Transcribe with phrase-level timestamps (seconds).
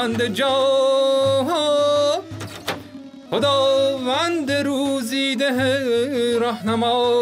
[0.00, 1.50] خداوند جان
[3.30, 7.12] خداوند روزی ده رهنما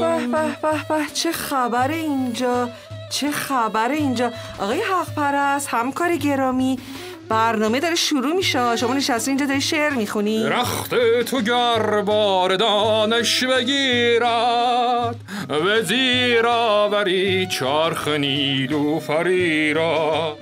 [0.00, 2.68] به به به به چه خبر اینجا؟
[3.10, 6.78] چه خبر اینجا؟ آقای حق پرست همکار گرامی
[7.28, 8.76] برنامه داره شروع میشه.
[8.76, 10.44] شما نشسته اینجا داری شعر می‌خونی.
[10.46, 15.16] رخت تو گر بار دانش بگیرد
[15.48, 20.36] و زیرا بری چرخ نیلو فریرا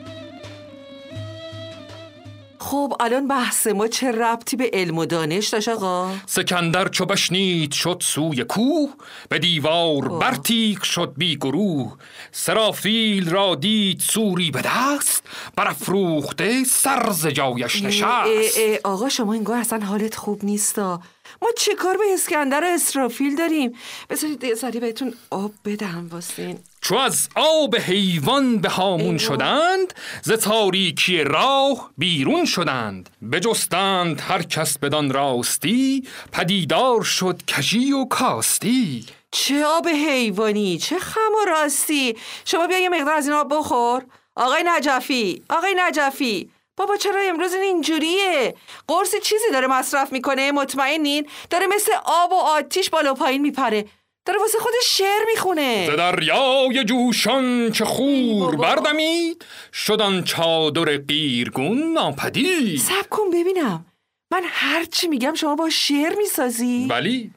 [2.70, 7.72] خب الان بحث ما چه ربطی به علم و دانش داشت آقا؟ سکندر چو بشنید
[7.72, 8.90] شد سوی کوه
[9.28, 11.96] به دیوار برتیک شد بی گروه.
[12.32, 15.22] سرافیل را دید سوری به دست
[15.56, 18.04] برافروخته سر ز جایش نشست.
[18.04, 21.00] اه، اه، آقا شما انگار اصلا حالت خوب نیستا.
[21.42, 23.72] ما چه کار به اسکندر و اسرافیل داریم؟
[24.10, 26.58] بذارید یه ذره بهتون آب بدم واسین.
[26.82, 29.18] چو از آب حیوان به هامون.
[29.18, 33.10] شدند ز تاریکی راه بیرون شدند.
[33.32, 39.06] بجستند هر کس بدان راستی پدیدار شد کژی و کاستی.
[39.30, 42.16] چه آب حیوانی چه خم و راستی.
[42.44, 44.02] شما بیا یه مقدار از این آب بخور.
[44.36, 46.50] آقای نجفی آقای نجفی.
[46.76, 48.54] بابا چرا امروز این اینجوریه؟
[48.88, 53.84] قرص چیزی داره مصرف می‌کنه؟ مطمئنین؟ داره مثل آب و آتیش بالا پایین میپره.
[54.24, 58.56] داره واسه خودش شعر ز می‌خونه دریای جوشان ای خور.
[58.56, 62.78] بردمید شدن چادر قیرگون ناپدید.
[62.78, 63.86] سب کن ببینم.
[64.32, 67.30] من هر چی میگم شما با شعر می‌سازی؟ بلی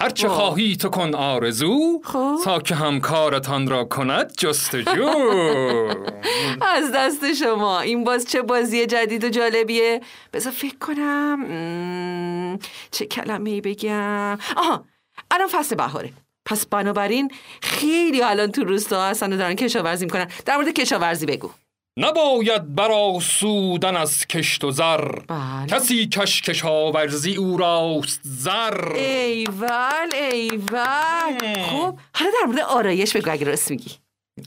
[0.00, 0.36] هر چه واه.
[0.36, 2.36] خواهی تو کن آرزو خب.
[2.44, 5.08] تا که همکارتان را کند جستجو.
[6.76, 7.80] از دست شما.
[7.80, 10.00] این باز چه بازی جدید و جالبیه.
[10.32, 11.34] بذار فکر کنم.
[11.34, 12.58] مم،
[12.90, 14.38] چه کلمه بگم.
[14.56, 14.84] آها
[15.30, 16.12] الان فصل بهاره.
[16.46, 17.30] پس بنابراین
[17.62, 20.28] خیلی الان تو روستا هستن و دارن کشاورزی می‌کنن.
[20.46, 21.50] در مورد کشاورزی بگو.
[21.98, 25.08] نباید برا سودن از کشت و زر.
[25.28, 25.66] بله.
[25.68, 28.92] کسی کش کشاورزی او راست زر.
[28.92, 31.62] ایول ایول.
[31.62, 33.90] خب حالا در مورد آرایش بگو اگه راست میگی.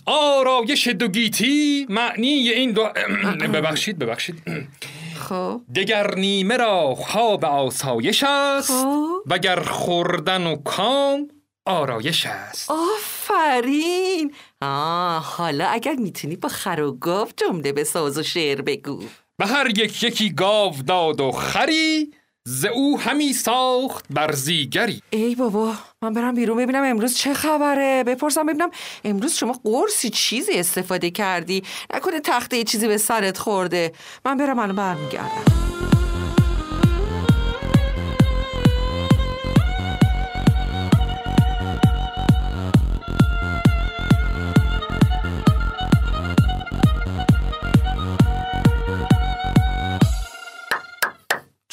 [0.06, 2.90] آرایش دوگیتی معنی این دو
[3.54, 4.44] ببخشید ببخشید.
[5.20, 5.62] خب.
[5.76, 9.08] دگر نیمه را خواب آسایش است خب.
[9.26, 11.28] وگر خوردن و کام
[11.70, 12.72] آرایش است.
[12.72, 14.34] آفرین!
[14.62, 19.04] آه حالا اگر می‌تونی با خر و گاو جمله به ساز و شعر بگو.
[19.38, 22.12] به هر یک یکی گاو داد و خری
[22.46, 28.04] ز او همی ساخت برزیگری ای بابا من برم بیرون ببینم امروز چه خبره.
[28.04, 28.70] بپرسم ببینم
[29.04, 31.64] امروز شما قرصی چیزی استفاده کردی؟
[31.94, 33.92] نکنه تخته چیزی به سرت خورده.
[34.26, 35.79] من برم الان برمیگردم.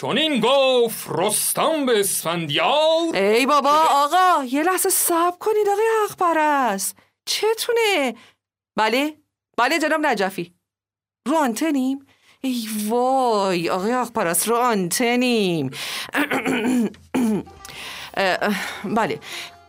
[0.06, 3.14] چون این گفت رستم به اسفندیار.
[3.14, 8.14] ای بابا آقا یه لحظه صبر کنید آقای حق پرست چتونه؟
[8.76, 9.14] بله
[9.58, 10.54] بله جناب نجفی.
[11.28, 12.06] رو آنتنیم؟
[12.40, 15.70] ای وای آقای حق پرست رو آنتنیم.
[18.84, 19.20] بله.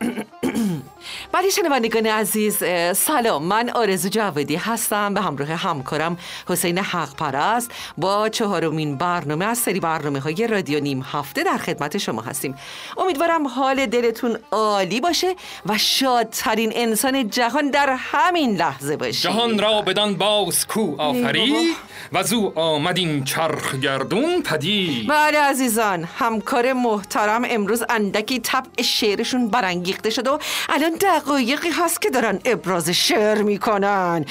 [1.32, 2.64] بله شنوندگان عزیز
[2.94, 3.44] سلام.
[3.44, 5.14] من آرزو جوادی هستم.
[5.14, 6.18] به همراه همکارم
[6.50, 11.98] حسین حق پرست با چهارمین برنامه از سری برنامه های رادیو نیم هفته در خدمت
[11.98, 12.56] شما هستیم.
[12.98, 19.82] امیدوارم حال دلتون عالی باشه و شادترین انسان جهان در همین لحظه باشید جهان را
[19.82, 21.76] بدان باز کو آفری
[22.14, 25.08] و زو آمد این چرخ گردون پدید.
[25.08, 30.38] بله عزیزان همکار محترم امروز اندکی طبع شعرشون برانگیخته شده و
[30.70, 34.26] الان دقایقی هست که دارن ابراز شعر می‌کنن.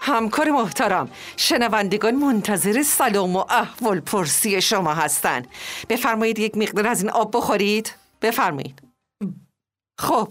[0.00, 5.42] همکار محترم شنوندگان منتظر سلام و احوال پرسی شما هستن.
[5.88, 7.94] بفرمایید یک مقدار از این آب بخورید.
[8.22, 8.82] بفرمایید.
[10.00, 10.28] خب.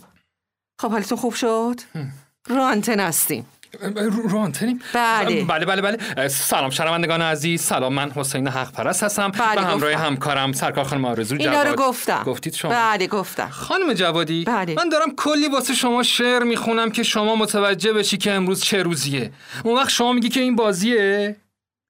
[0.81, 1.79] خب حالتون خوب شد؟
[2.47, 3.45] رو آنتن هستیم.
[4.29, 5.43] رو, آنتنیم؟ بله.
[5.43, 9.93] بله بله بله سلام شنوندگان عزیز سلام من حسین حق پرست هستم بله، به همراه
[9.93, 10.05] گفتم.
[10.05, 11.77] همکارم سرکار خانم آرزو اینا رو جواد.
[11.77, 14.73] گفتم گفتید شما بله گفتم خانم جوادی بله.
[14.73, 19.31] من دارم کلی واسه شما شعر می‌خونم که شما متوجه بشی که امروز چه روزیه
[19.63, 21.35] اون وقت شما میگی که این بازیه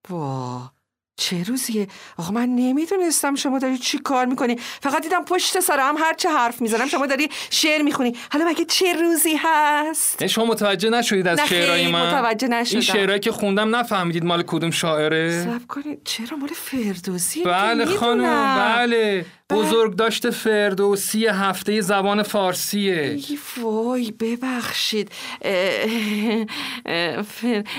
[0.10, 0.72] وا
[1.22, 1.88] چه روزیه؟
[2.18, 4.56] آقا من نمی‌دونستم شما داری چی کار می‌کنی.
[4.82, 8.16] فقط دیدم پشت سرم هر چه حرف می‌زنم شما داری شعر می‌خونی.
[8.32, 12.76] حالا مگه چه روزی هست؟ شما متوجه نشدید از شعرهای من؟ متوجه نشدم.
[12.76, 16.02] این شعرهایی که خوندم نفهمیدید مال کدوم شاعره؟ سب کنید.
[16.06, 19.26] چرا مال فردوسی؟ بله خانم بله.
[19.52, 23.20] بزرگ داشته فردوسی هفته زبان فارسیه.
[23.62, 25.12] وای ببخشید.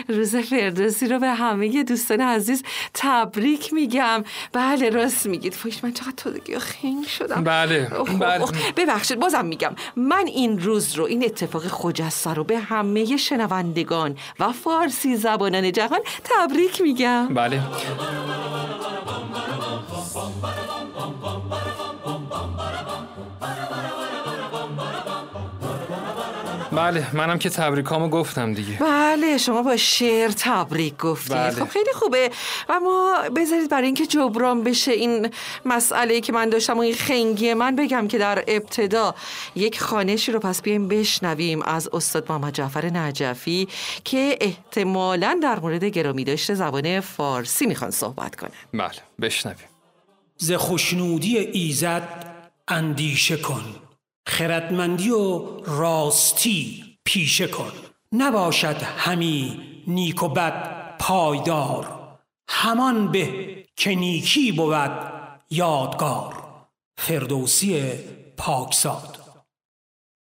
[0.09, 2.63] روز فردوسی رو به همه دوستان عزیز
[2.95, 4.25] تبریک میگم.
[4.53, 5.55] بله راست میگید.
[5.55, 7.45] فایش من چقدر تودگی خنگ شدم.
[7.45, 7.91] بله
[8.21, 8.45] بله.
[8.77, 9.75] ببخشید بازم میگم.
[9.97, 16.01] من این روز رو این اتفاق خجسته رو به همه شنوندگان و فارسی زبانان جهان
[16.25, 17.29] تبریک میگم.
[17.35, 17.63] بله.
[26.73, 28.79] بله منم که تبریکامو گفتم دیگه.
[28.81, 31.37] بله شما با شعر تبریک گفتید.
[31.37, 31.51] بله.
[31.51, 32.31] خب خیلی خوبه.
[32.69, 35.31] اما بذارید برای اینکه جبران بشه این
[35.65, 39.15] مسئله که من داشتم و این خنگی من بگم که در ابتدا
[39.55, 43.69] یک خانشی رو پس بیایم بشنویم از استاد محمد جعفر نجفی
[44.05, 48.51] که احتمالا در مورد گرامی داشته زبان فارسی می‌خوان صحبت کنه.
[48.75, 48.91] بله
[49.21, 49.69] بشنویم.
[50.37, 52.32] ز خوشنودی ایزد
[52.73, 53.65] اندیشه کن.
[54.27, 57.73] خردمندی و راستی پیشه کن.
[58.13, 61.99] نباشد همی نیک و بد پایدار.
[62.49, 64.91] همان به که نیکی بود
[65.51, 66.35] یادگار.
[66.99, 67.83] فردوسی
[68.37, 69.19] پاکزاد.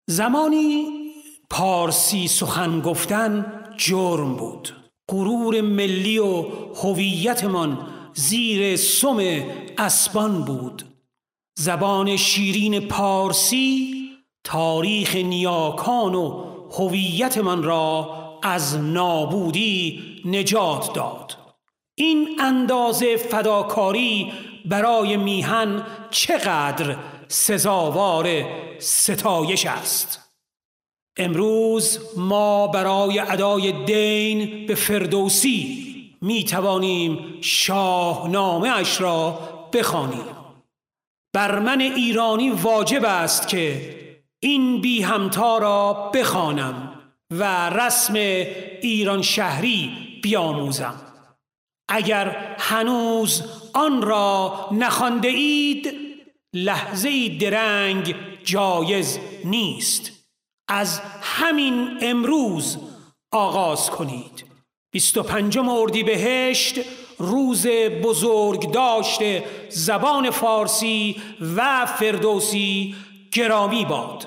[0.07, 0.85] زمانی
[1.49, 4.75] پارسی سخن گفتن جرم بود.
[5.09, 6.45] غرور ملی و
[6.75, 9.43] هویتمان زیر سم
[9.77, 10.88] اسبان بود.
[11.61, 13.93] زبان شیرین پارسی
[14.43, 18.09] تاریخ نیاکان و هویت من را
[18.43, 21.37] از نابودی نجات داد.
[21.95, 24.31] این اندازه فداکاری
[24.65, 26.95] برای میهن چقدر
[27.27, 28.27] سزاوار
[28.79, 30.33] ستایش است؟
[31.17, 35.85] امروز ما برای ادای دین به فردوسی
[36.21, 39.39] می توانیم شاهنامه اش را
[39.73, 40.38] بخوانیم.
[41.33, 43.95] بر من ایرانی واجب است که
[44.39, 46.99] این بی همتا را بخوانم
[47.31, 48.13] و رسم
[48.81, 49.91] ایران شهری
[50.23, 51.01] بیاموزم.
[51.89, 53.43] اگر هنوز
[53.73, 55.93] آن را نخوانده اید
[56.53, 60.11] لحظه درنگ جایز نیست.
[60.69, 62.77] از همین امروز
[63.31, 64.45] آغاز کنید.
[64.91, 66.79] بیست و پنجم اردیبهشت
[67.19, 67.67] روز
[68.03, 71.15] بزرگ داشته زبان فارسی
[71.55, 72.95] و فردوسی
[73.31, 74.25] گرامی باد.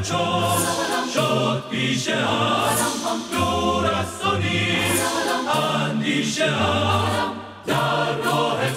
[0.00, 0.58] چون
[1.14, 2.08] شد پیش
[3.32, 4.04] دور
[7.66, 8.14] در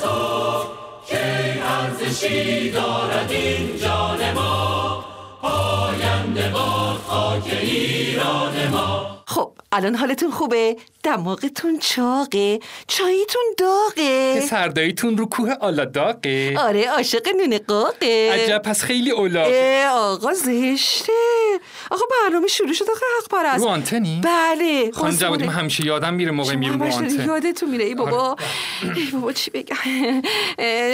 [0.01, 0.63] تو
[1.07, 5.05] کی ارزشی دارد این جان ما
[5.41, 6.51] پاینده
[7.07, 7.53] خاک
[8.71, 16.89] ما خب الان حالتون خوبه؟ دماغتون چاقه؟ چاییتون داغه؟ سرداییتون رو کوه آلا داغه؟ آره
[16.89, 21.13] عاشق نون قاقه عجب پس خیلی اولاغه آقا زشته
[21.91, 26.13] آقا برنامه شروع شد آقا حق پرست رو آنتنی؟ بله خانم جوادی من همیشه یادم
[26.13, 28.95] میره موقع میرم رو آنتن یادتون میره ای بابا آره.
[28.95, 29.75] ای بابا چی بگم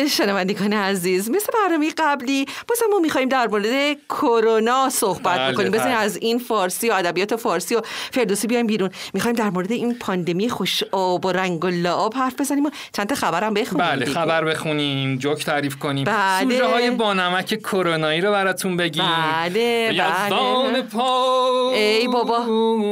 [0.08, 5.96] شنوندگان عزیز مثل برنامه قبلی بازم ما می‌خوایم در مورد کرونا صحبت بله بکنیم بزنین
[5.96, 6.04] بله.
[6.04, 10.50] از این فارسی و ادبیات فارسی و فردوسی بیایم بیرون می‌خوایم در مورد این پاندمی
[10.50, 14.46] خوش آب و رنگ و لعاب حرف بزنیم و چند تا خبرم بخونیم بله خبر
[14.46, 16.04] بخونیم جوک تعریف کنیم.
[16.04, 16.44] بله.
[16.44, 19.04] سوژه های بانمک کرونایی رو براتون بگیم.
[19.34, 20.82] بله بله.
[20.82, 21.72] پا.
[21.74, 22.38] ای بابا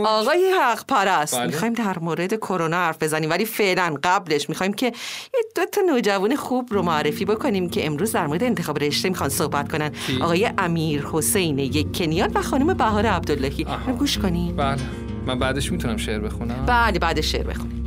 [0.06, 1.38] آقای حق پرست.
[1.38, 1.48] بله.
[1.48, 6.36] می‌خوایم در مورد کرونا حرف بزنیم ولی فعلا قبلش می‌خوایم که یه دو تا نوجوان
[6.36, 9.92] خوب رو معرفی بکنیم که امروز در مورد انتخاب رشته می‌خوان صحبت کنن.
[10.22, 13.66] آقای امیر حسین یک کنیان و خانم بهار عبداللهی.
[14.00, 14.78] گوش کنیم بله.
[15.26, 17.86] من بعدش می‌تونم شعر بخونم؟ بله بعدش شعر بخونیم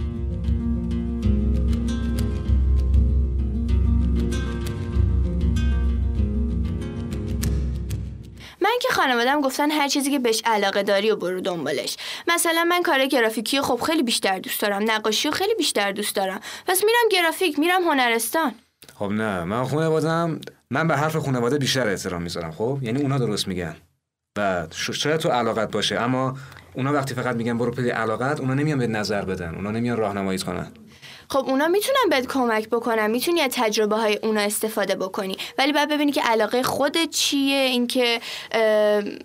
[8.60, 11.96] من که خانوادم گفتن هر چیزی که بهش علاقه داری و برو دنبالش.
[12.28, 16.40] مثلا من کار گرافیکی خب خیلی بیشتر دوست دارم نقاشی و خیلی بیشتر دوست دارم.
[16.66, 18.54] پس میرم گرافیک میرم هنرستان.
[18.94, 20.40] خب نه من خانوادم
[20.70, 23.76] من به حرف خانواده بیشتر احترام می‌ذارم خب؟ یعنی اونا درست میگن.
[24.38, 26.36] و شاید تو علاقت باشه؟ اما
[26.78, 30.42] اونا وقتی فقط میگن برو پی علاقت اونا نمیان به نظر بدن اونا نمیان راهنماییت
[30.42, 30.72] کنن.
[31.30, 35.36] خب اونا می‌تونن بهت کمک بکنن می‌تونی از تجربه های اونا استفاده بکنی.
[35.58, 38.20] ولی باید ببینی که علاقه خودت چیه اینکه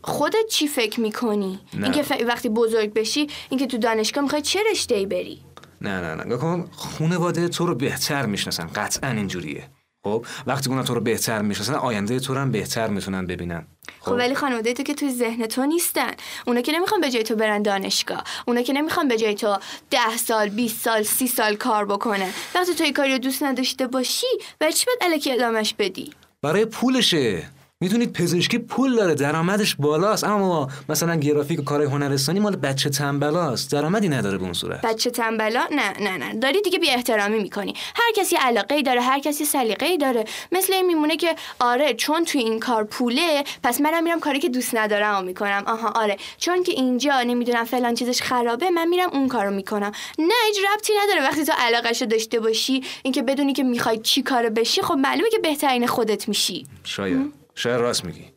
[0.01, 1.59] خودت چی فکر می‌کنی.
[1.73, 5.39] اینکه ف- وقتی بزرگ بشی اینکه تو دانشگاه می‌خوای چه رشته ای بری؟
[5.81, 6.37] نه نه نه.
[6.37, 8.67] کن خانواده تو رو بهتر می‌شناسن.
[8.75, 9.63] قطعا اینجوریه.
[10.03, 13.67] خب وقتی اونا تو رو بهتر می‌شناسن آینده تو رو هم بهتر می‌تونن ببینن.
[14.01, 14.11] خب.
[14.11, 16.11] ولی خانواده تو که توی ذهن تو نیستن.
[16.47, 18.23] اونا که نمی‌خوان به جای تو برن دانشگاه.
[18.47, 19.57] اونا که نمی‌خوان به جای تو
[19.89, 22.29] ده سال 20 سال سی سال کار بکنن.
[22.55, 24.27] وقتی تو این کاری رو دوست نداشته باشی
[24.59, 27.43] برای چی باید الکی ادامش بدی؟ برای پولشه.
[27.83, 30.23] می‌دونید پزشکی پول داره درآمدش بالاست.
[30.23, 33.71] اما مثلا گرافیک و کارهای هنرستانی مال بچه تنبلاست.
[33.71, 34.81] درآمدی نداره به اون صورت.
[34.81, 36.33] بچه تنبلا؟ نه نه نه.
[36.33, 37.73] داری دیگه بی احترامی می‌کنی.
[37.95, 40.25] هر کسی علاقه ای داره هر کسی سلیقه ای داره.
[40.51, 44.49] مثل این میمونه که آره چون توی این کار پوله پس منم میرم کاری که
[44.49, 45.63] دوست ندارم و می‌کنم.
[45.67, 46.17] آها آره.
[46.37, 49.91] چون که اینجا نمی‌دونم فلان چیزش خرابه من میرم اون کارو می‌کنم.
[50.19, 54.21] نه هیچ ربطی نداره وقتی تو علاقه رو داشته باشی اینکه بدونی که می‌خوای چی
[54.21, 56.65] کارو بشی خب معلومه که بهترین خودت میشی.
[56.83, 57.42] شاید.
[57.55, 58.31] شاید راست میگی.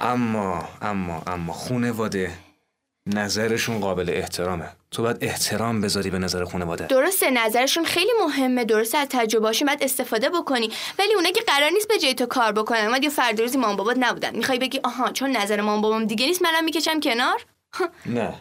[0.00, 2.32] اما اما اما خونواده
[3.06, 4.68] نظرشون قابل احترامه.
[4.90, 6.86] تو باید احترام بذاری به نظر خونواده.
[6.86, 8.64] درسته نظرشون خیلی مهمه.
[8.64, 10.70] درسته از تجربهاشون باید استفاده بکنی.
[10.98, 12.86] ولی اونا که قرار نیست به جای تو کار بکنن.
[12.86, 14.36] اومد یه فرد روزی مام بابات نبودن.
[14.36, 17.46] می‌خوای بگی آها چون نظر مام بابام دیگه نیست منم می‌کشم کنار؟
[18.06, 18.34] نه.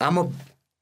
[0.00, 0.32] اما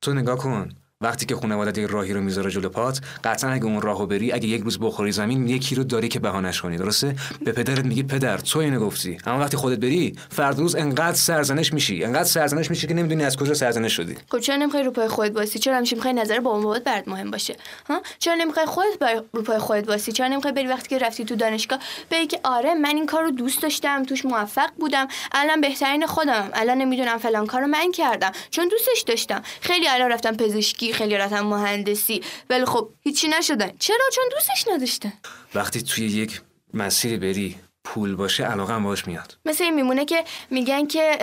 [0.02, 0.72] تو نگاه کن.
[1.02, 4.48] وقتی که خانواده یه راهی رو می‌ذاره جلو پات قطعا اگه اون راهو بری اگه
[4.48, 8.38] یک روز بخوری زمین یکی رو داری که بهانش کنی درسته؟ به پدرت میگی پدر
[8.38, 9.18] تو اینو گفتی.
[9.26, 13.36] اما وقتی خودت بری فرد روز انقدر سرزنش میشی انقدر سرزنش میشی که نمی‌دونی از
[13.36, 14.16] کجا سرزنش شدی.
[14.30, 17.30] خب چرا نمی‌خوای رو پای خودت واسی چرا همیشه می‌خوای نظر بابام بابات برات مهم
[17.30, 17.56] باشه؟
[17.88, 19.02] ها؟ چرا نمی‌خوای خودت
[19.32, 21.78] رو پای خودت واسی چرا نمی‌خوای بری وقتی که رفتی تو دانشگاه
[22.10, 26.50] بگی که آره من این کار رو دوست داشتم توش موفق بودم الان بهترین خودم
[26.52, 29.42] الان نمی‌دونم فلان کارو من کردم چون دوستش داشتم.
[29.60, 32.22] خیلی الان رفتم پزشکی خیلی رفتم مهندسی.
[32.50, 33.72] ولی خب هیچی نشدن.
[33.78, 35.12] چرا؟ چون دوستش نداشتن
[35.54, 36.40] وقتی توی یک
[36.74, 39.38] مسیری بری پول باشه علاقه هم باش میاد.
[39.44, 41.18] مثل این میمونه که میگن که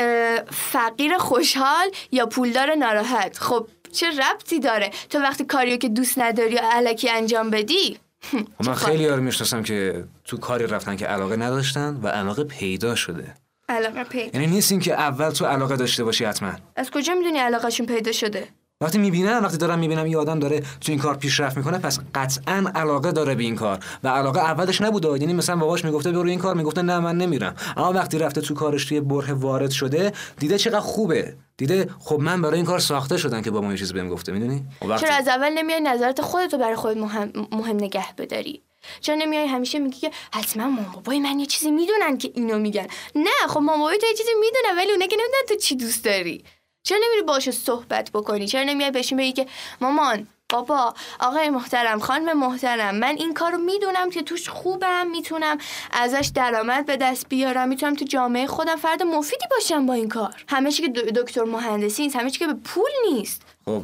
[0.51, 3.37] فقیر خوشحال یا پولدار ناراحت.
[3.37, 7.97] خب چه ربطی داره؟ تو وقتی کاریو که دوست نداری یا علکی انجام بدی؟
[8.33, 12.95] و من خیلی یارو می‌شناسم که تو کاری رفتن که علاقه نداشتن و علاقه پیدا
[12.95, 13.33] شده.
[13.69, 16.51] علاقه پی یعنی نیست این که اول تو علاقه داشته باشی حتما.
[16.75, 18.47] از کجا می‌دونی علاقهشون پیدا شده؟
[18.81, 22.71] وقتی می‌بینم وقتی دارم می‌بینم یه آدم داره تو این کار پیشرفت می‌کنه پس قطعا
[22.75, 26.39] علاقه داره به این کار و علاقه اولش نبوده یعنی مثلا باباش می‌گفته برو این
[26.39, 27.55] کار می‌گفته نه من نمیرم.
[27.77, 31.35] اما وقتی رفته تو کارش توی بره وارد شده دیده چقدر خوبه.
[31.57, 34.65] دیده خب من برای این کار ساخته شدم که بابا یه چیزی بهم گفته می‌دونی؟
[34.81, 38.61] وقتی چرا از اول نمیای نظرت خودتو برای خود مهم, مهم نگه بداری؟
[39.01, 42.87] چرا نمیای همیشه میگی که حتما مام بابای من یه چیزی می‌دونن که اینو میگن؟
[43.15, 46.05] نه خب مام بابای تو یه چیزی می‌دونن ولی اونا که نمی‌دونن تو چی دوست
[46.05, 46.43] داری؟
[46.87, 49.47] چرا نمیری باهاش صحبت بکنی؟ چرا نمیای بهشون بگی که
[49.81, 55.57] مامان بابا آقای محترم خانم محترم من این کار رو می‌دونم که توش خوبم می‌تونم
[55.91, 60.43] ازش درآمد به دست بیارم می‌تونم تو جامعه خودم فرد مفیدی باشم با این کار.
[60.47, 63.41] همه چی که دکتر مهندسی نیست همه چی که به پول نیست.
[63.65, 63.83] خب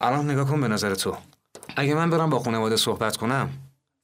[0.00, 1.16] الان نگاه کن به نظر تو.
[1.76, 3.50] اگه من برم با خانواده صحبت کنم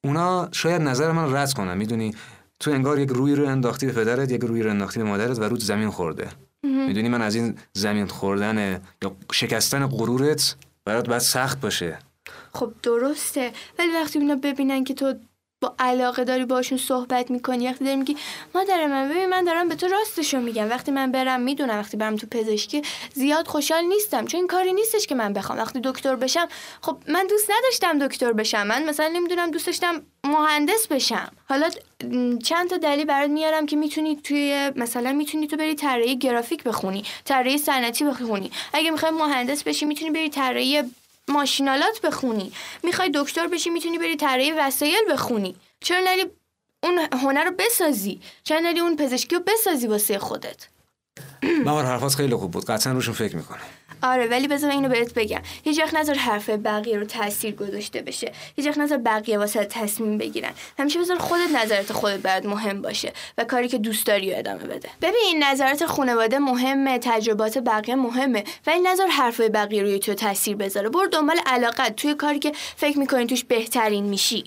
[0.05, 2.15] اونا شاید نظر من رد کنن می‌دونی؟
[2.61, 5.45] تو انگار یک روی رو انداختی به پدرت یک روی رو انداختی به مادرت و
[5.45, 6.29] رود زمین خورده.
[6.63, 11.99] می‌دونی من از این زمین خوردن یا شکستن غرورت برات باید سخت باشه.
[12.53, 13.53] خب درسته.
[13.79, 15.15] ولی وقتی اینا ببینن که تو
[15.63, 18.17] با علاقه داری باشون صحبت می‌کنی؟ وقتی داری میگی
[18.55, 20.69] مادر من ببین من دارم به تو راستشو میگم.
[20.71, 22.83] وقتی من برم می‌دونم وقتی برم تو پزشکی
[23.15, 25.59] زیاد خوشحال نیستم چون این کاری نیستش که من بخوام.
[25.59, 26.49] وقتی دکتر بشم
[26.83, 28.67] خب من دوست نداشتم دکتر بشم.
[28.67, 31.33] من مثلا نمی‌دونم دوست داشتم مهندس بشم.
[31.49, 31.71] حالا
[32.43, 37.05] چند تا دلیل برات میارم که می‌تونی توی مثلا می‌تونی تو بری طراحی گرافیک بخونی
[37.25, 38.51] طراحی صنعتی بخونی.
[38.73, 40.83] اگه می‌خوای مهندس بشی می‌تونی بری طراحی
[41.31, 42.53] ماشینالات بخونی.
[42.83, 45.57] می‌خوای دکتر بشی می‌تونی بری طراحی وسایل بخونی.
[45.81, 46.25] چرا نری
[46.83, 50.69] اون هنر رو بسازی؟ چرا نری اون پزشکی رو بسازی واسه خودت؟
[51.65, 52.65] بهار حرفات خیلی خوب بود.
[52.65, 53.61] قطعا روشون فکر می‌کنه
[54.03, 55.41] آره ولی بذار اینو بهت بگم.
[55.65, 58.33] هیچ وقت نظر حرف بقیه رو تاثیر گذاشته بشه.
[58.57, 60.51] هیچ وقت نظر بقیه واسه تصمیم بگیرن.
[60.79, 64.65] همیشه بذار خودت نظرت خودت برات مهم باشه و کاری که دوست داری رو ادامه
[64.65, 64.89] بده.
[65.03, 70.89] ببین نظرات خانواده مهمه تجربات بقیه مهمه ولی نظر حرفای بقیه روی تو تاثیر بذاره.
[70.89, 71.97] برو دنبال علاقت.
[71.97, 74.45] توی کاری که فکر می‌کنی توش بهترین میشی.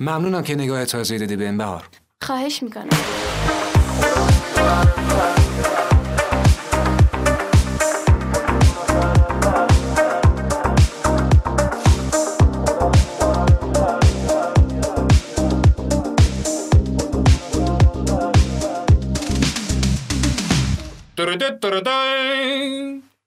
[0.00, 1.88] ممنونم که نگاه تازه دادی به این بهار.
[2.22, 2.88] خواهش می‌کنم.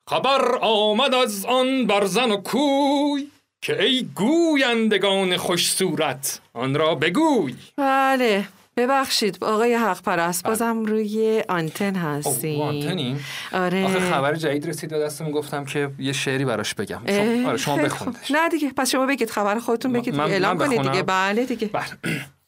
[0.09, 3.27] خبر آمد از آن برزن و کوی
[3.61, 11.43] که ای گویندگان خوش صورت آن را بگوی بله ببخشید آقای حق پرست بازم روی
[11.49, 17.01] آنتن هستیم آنتنیم آره آخه خبر جدید رسید دستم گفتم که یه شعری براش بگم
[17.07, 18.31] شما, آره شما بخوندش.
[18.31, 20.19] نه دیگه پس شما بگید خبر خودتون بگید من-.
[20.19, 21.85] اعلام کنید دیگه؟ بله دیگه بله.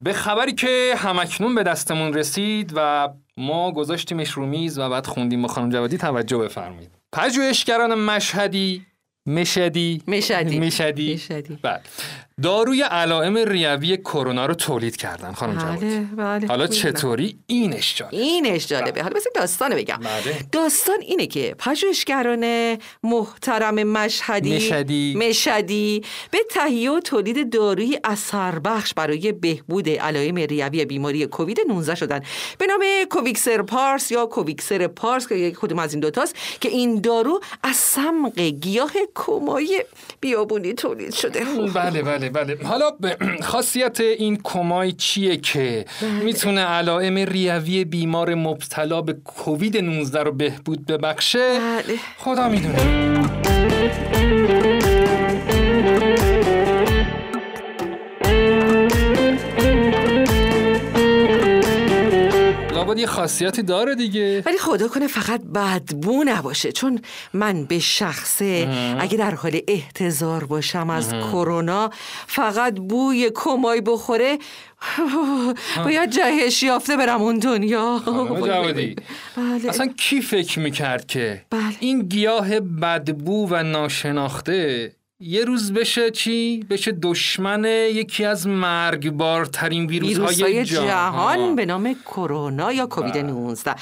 [0.00, 5.42] به خبری که همکنون به دستمون رسید و ما گذاشتیمش رو میز و بعد خوندیم
[5.42, 6.90] با خانم جوادی توجه بفرمایید.
[7.12, 8.86] پژوهشگران مشهدی
[9.26, 10.60] مشهدی مشهدی.
[10.60, 11.58] مشهدی مشهدی.
[11.62, 11.80] بله.
[12.42, 16.46] داروی علائم ریوی کرونا رو تولید کردن خانم بله بله.
[16.46, 16.66] حالا.
[16.66, 19.02] چطوری؟ اینش جالب اینش جالبه.
[19.02, 19.96] حالا مثل داستان بگم.
[19.96, 20.38] بله.
[20.52, 25.14] داستان اینه که پژوهشگران محترم مشهدی مشهدی.
[25.18, 31.94] مشهدی به تهیه و تولید داروی اثر بخش برای بهبود علائم ریوی بیماری کووید 19
[31.94, 32.20] شدن.
[32.58, 32.80] به نام
[33.10, 38.40] کوویکسر پارس یا کوویکسر پارس که کدوم از این دوتاست که این دارو از سمق
[38.40, 39.84] گیاه کمای
[40.20, 41.40] بیابونی تولید شده.
[41.74, 42.58] بله بله بله.
[42.64, 42.90] حالا
[43.42, 45.84] خاصیت این کمای چیه که
[46.22, 51.98] می‌تونه علائم ریوی بیمار مبتلا به کووید 19 رو بهبود ببخشه؟ بله.
[52.18, 52.76] خدا می‌دونه.
[62.96, 64.42] لابد یه خاصیتی داره دیگه.
[64.46, 66.72] ولی خدا کنه فقط بدبو نباشه.
[66.72, 67.00] چون
[67.32, 68.68] من به شخصه
[69.00, 71.90] اگه در حال احتضار باشم از کرونا
[72.26, 74.38] فقط بوی کمای بخوره
[75.84, 78.02] باید جهش یافته برم اون دنیا.
[78.46, 78.96] جوادی
[79.36, 79.68] بله.
[79.68, 81.76] اصلا کی فکر می‌کرد که بله.
[81.80, 90.08] این گیاه بدبو و ناشناخته یه روز بشه چی؟ بشه دشمن یکی از مرگبارترین ویروس
[90.08, 93.74] ویروس های های جهان, جهان به نام کرونا یا کووید 19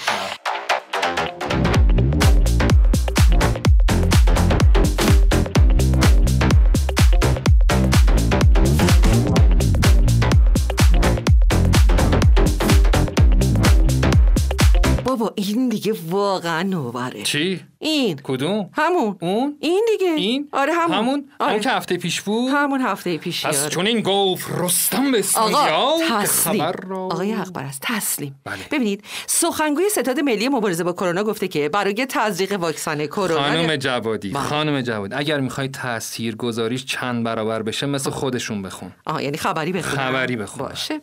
[15.16, 20.96] بابا این دیگه واقعا نوبره چی؟ این کدوم؟ همون اون؟ این دیگه این؟ آره همون
[20.96, 21.50] همون؟ آره.
[21.50, 23.70] همون که هفته پیش بود؟ همون هفته پیشی پس آره.
[23.70, 28.56] چون این گفت رستم به آقا تسلیم خبر را آقای حق است تسلیم بله.
[28.70, 34.30] ببینید سخنگوی ستاد ملی مبارزه با کرونا گفته که برای تزریق واکسن کرونا خانم جوادی
[34.30, 34.42] بله.
[34.42, 39.72] خانم جوادی اگر می‌خوای تأثیر گذاریش چند برابر بشه مثل خودشون بخون آها یعنی خبری
[39.72, 40.68] بخونم خبری بخونم.
[40.68, 41.00] باشه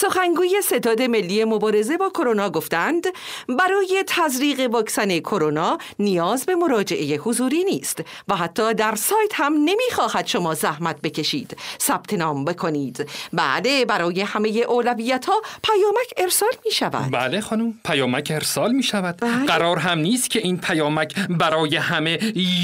[0.00, 3.04] سخنگوی ستاد ملی مبارزه با کرونا گفتند
[3.48, 10.26] برای تزریق واکسن کرونا نیاز به مراجعه حضوری نیست و حتی در سایت هم نمی‌خواهد
[10.26, 17.10] شما زحمت بکشید ثبت نام بکنید بعد برای همه اولویت ها پیامک ارسال می شود
[17.12, 19.46] بله خانم پیامک ارسال می شود بله.
[19.46, 22.18] قرار هم نیست که این پیامک برای همه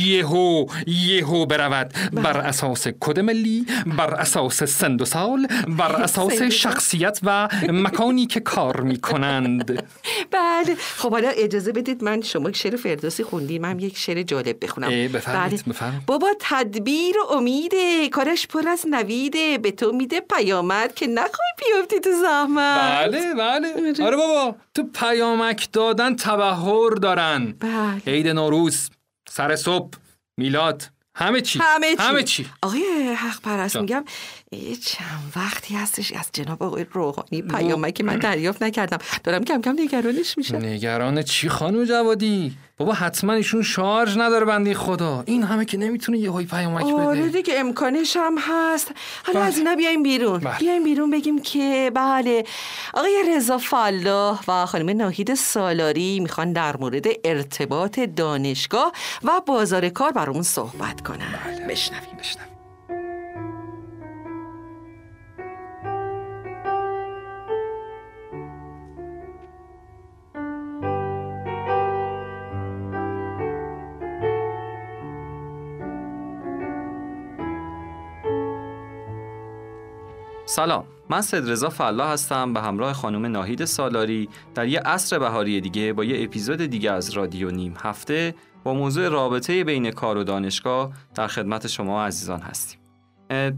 [0.07, 2.23] یهو یهو برود بله.
[2.23, 6.43] بر اساس کد ملی بر اساس سند و سال بر اساس.
[6.43, 9.83] شخصیت و مکانی که کار می کنند
[10.31, 13.65] بله خب حالا اجازه بدید من شما شعر فردوسی خوندیم.
[13.65, 14.89] هم یک شعر جالب بخونم.
[14.89, 15.93] بفرمایید، بله.
[16.07, 22.01] بابا تدبیر و امیده کارش پر از نویده به تو میده پیامد که نخوای بیفتی
[22.01, 22.81] تو زحمت.
[22.81, 24.05] بله بله.
[24.05, 24.17] آره.
[24.17, 27.55] بابا تو پیامک دادن تبهر دارن.
[27.61, 28.03] بله.
[28.07, 28.91] عید نوروز
[29.29, 29.91] سر صبح
[30.37, 31.59] میلاد همه چی.
[31.63, 32.03] همه چی.
[32.03, 32.47] همه چی.
[32.63, 32.83] آقای
[33.17, 33.77] حق پرست.
[33.77, 34.05] میگم.
[34.53, 38.99] یه چند وقتی هستش از جناب آقای روحانی پیامکی من دریافت نکردم.
[39.25, 40.57] دارم کم کم نگرانش میشم.
[40.57, 45.23] نگران چی خانم جوادی؟ بابا حتما ایشون شارژ نداره بنده خدا.
[45.27, 48.91] این همه که نمی‌تونه یه های پیامک آره بده دیگه امکانش هم هست.
[49.27, 49.49] حالا بله.
[49.49, 50.41] از اینا بیایم بیرون.
[50.41, 50.59] بله.
[50.59, 52.45] بیایم بیرون بگیم که بله
[52.95, 60.13] آقای رضا فلاح و خانم ناهید سالاری می‌خوان در مورد ارتباط دانشگاه و بازار کار
[60.13, 61.35] برامون صحبت کنن.
[61.47, 61.67] بله.
[61.67, 62.17] بشنویم.
[62.19, 62.56] بشنویم.
[80.49, 85.93] سلام من صدرزا فلا هستم به همراه خانم ناهید سالاری در یه عصر بهاری دیگه
[85.93, 90.93] با یه اپیزود دیگه از رادیو نیم هفته با موضوع رابطه بین کار و دانشگاه
[91.15, 92.81] در خدمت شما عزیزان هستیم.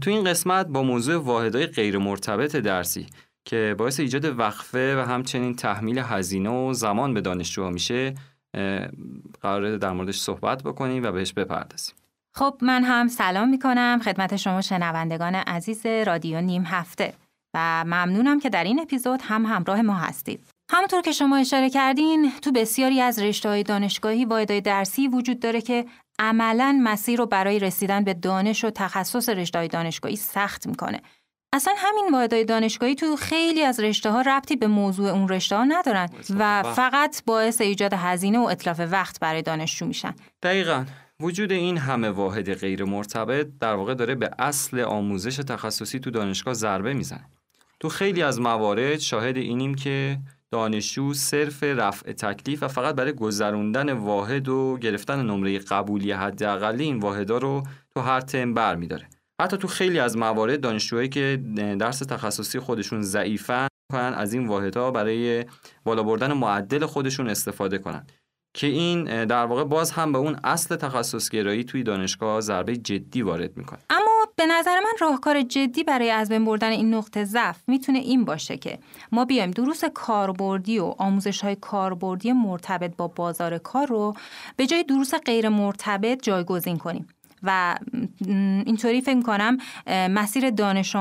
[0.01, 3.07] تو این قسمت با موضوع واحدهای غیر مرتبط درسی
[3.45, 8.13] که باعث ایجاد وقفه و همچنین تحمیل هزینه و زمان به دانشجوها میشه
[8.53, 8.87] اه،
[9.41, 11.95] قراره در موردش صحبت بکنیم و بهش بپردازیم.
[12.33, 17.13] خب من هم سلام می کنم خدمت شما شنوندگان عزیز رادیو نیم هفته
[17.53, 20.45] و ممنونم که در این اپیزود هم همراه ما هستید.
[20.71, 25.61] همونطور که شما اشاره کردین تو بسیاری از رشته های دانشگاهی واحدهای درسی وجود داره
[25.61, 25.85] که
[26.19, 31.01] عملا مسیر رو برای رسیدن به دانش و تخصص رشته دانشگاهی سخت می‌کنه.
[31.53, 35.63] اصلا همین واحدهای دانشگاهی تو خیلی از رشته ها ربطی به موضوع اون رشته ها
[35.63, 40.13] ندارن و فقط باعث ایجاد هزینه و اطلاف وقت برای دانشجو میشن.
[40.43, 40.85] دقیقا
[41.21, 46.53] وجود این همه واحد غیر مرتبط در واقع داره به اصل آموزش تخصصی تو دانشگاه
[46.53, 47.25] ضربه می‌زنه.
[47.79, 50.19] تو خیلی از موارد شاهد اینیم که
[50.51, 56.99] دانشجو صرف رفع تکلیف و فقط برای گذروندن واحد و گرفتن نمره قبولی حداقلی این
[56.99, 59.09] واحدا رو تو هر ترم برمیداره.
[59.41, 61.43] حتی تو خیلی از موارد دانشجوهایی که
[61.79, 65.45] درس تخصصی خودشون ضعیفن از این واحدها برای
[65.83, 68.05] بالا بردن معدل خودشون استفاده کنن
[68.53, 73.21] که این در واقع باز هم به اون اصل تخصص گرایی توی دانشگاه ضربه جدی
[73.21, 73.79] وارد می‌کنه.
[73.89, 78.25] اما به نظر من راهکار جدی برای از بین بردن این نقطه ضعف می‌تونه این
[78.25, 78.79] باشه که
[79.11, 84.13] ما بیایم دروس کاربردی و آموزش های کاربردی مرتبط با بازار کار رو
[84.55, 87.07] به جای دروس غیر مرتبط جایگزین کنیم
[87.43, 87.79] و
[88.65, 89.57] اینطوری فکر کنم
[89.87, 90.95] مسیر دانش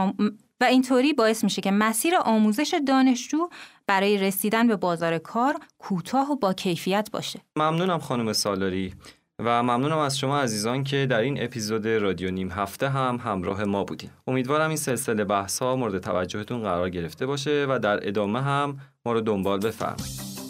[0.61, 3.49] و اینطوری باعث میشه که مسیر آموزش دانشجو
[3.89, 7.41] برای رسیدن به بازار کار کوتاه و با کیفیت باشه.
[7.57, 8.95] ممنونم خانم سالاری
[9.39, 13.85] و ممنونم از شما عزیزان که در این اپیزود رادیو نیم هفته هم همراه ما
[13.85, 14.11] بودیم.
[14.27, 19.13] امیدوارم این سلسله بحث ها مورد توجهتون قرار گرفته باشه و در ادامه هم ما
[19.13, 20.48] رو دنبال بفرمایید.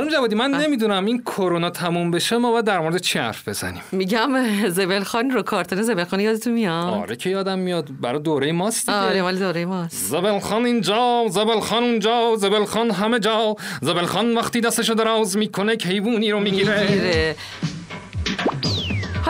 [0.00, 3.82] خانم جوادی من نمی‌دونم این کرونا تموم بشه ما باید در مورد چی حرف بزنیم؟
[3.92, 4.30] میگم
[4.68, 8.86] زبل خان رو کارتون زبل خان یادتون میاد؟ آره که یادم میاد برای دوره ماست
[8.86, 8.98] دیگه.
[8.98, 10.06] آره مال دوره ماست.
[10.10, 13.56] زبل خان اینجا زبل خان اونجا زبل خان همه جا.
[13.82, 16.82] زبل خان وقتی دستشو دراز می‌کنه کیوونی رو می‌گیره.
[16.82, 17.36] می‌گیره.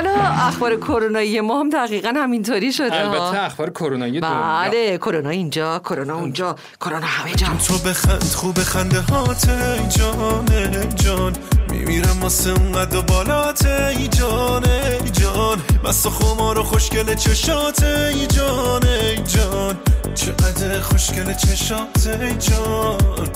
[0.00, 0.14] حالا
[0.48, 2.94] اخبار کرونایی ما هم دقیقا همینطوری شده.
[2.94, 7.46] البته اخبار کرونایی دنیا بله کرونا اینجا کرونا اونجا کرونا همه جا.
[7.66, 11.32] تو بخند خوب خنده هات ای جان ای جان.
[11.70, 15.58] میمیرم واسه اونقدر بالات ای جان ای جان.
[15.84, 19.76] مست و خمار و خوشگل چشات ای جان ای جان.
[20.14, 23.28] چقدر خوشگل چشات ای جان.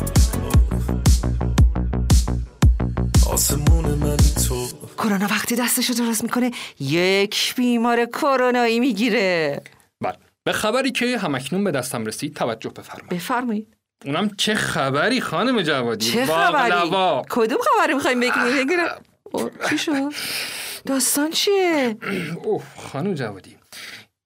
[3.34, 4.66] آسمون من تو.
[4.98, 9.62] کرونا وقتی دستشو درست می‌کنه یک بیمار کرونایی می‌گیره.
[10.00, 10.16] بله.
[10.44, 13.08] به خبری که همکنون به دستم رسید توجه بفرمایید.
[13.08, 13.76] بفرمایید.
[14.04, 17.22] اونم چه خبری خانم جوادی؟ چه خبری؟ باقلوا.
[17.30, 19.02] کدوم خبری می‌خوایم بگیم؟ بگیرم.
[19.22, 19.92] اوه، چی شد؟
[20.86, 21.96] داستان چیه؟
[22.44, 23.56] اوه خانم جوادی.